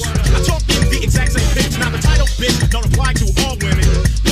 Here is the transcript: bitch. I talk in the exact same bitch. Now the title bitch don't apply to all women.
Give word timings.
bitch. 0.00 0.34
I 0.34 0.42
talk 0.44 0.62
in 0.68 0.90
the 0.90 1.00
exact 1.02 1.32
same 1.32 1.48
bitch. 1.54 1.78
Now 1.78 1.90
the 1.90 1.98
title 1.98 2.26
bitch 2.38 2.70
don't 2.70 2.86
apply 2.86 3.12
to 3.14 3.26
all 3.44 3.56
women. 3.56 4.29